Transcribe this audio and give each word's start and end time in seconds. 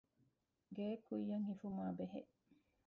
ގެއެއްކުއްޔަށް 0.75 1.45
ހިފުމާބެހޭ 1.49 2.19